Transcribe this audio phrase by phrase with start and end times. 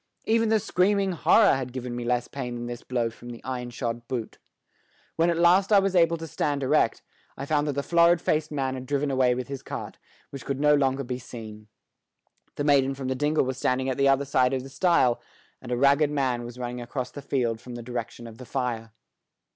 [0.25, 3.69] Even the screaming horror had given me less pain than this blow from the iron
[3.69, 4.39] shod boot.
[5.15, 7.03] When at last I was able to stand erect,
[7.37, 9.99] I found that the florid faced man had driven away with his cart,
[10.31, 11.67] which could no longer be seen.
[12.55, 15.21] The maiden from the dingle was standing at the other side of the stile,
[15.61, 18.93] and a ragged man was running across the field from the direction of the fire.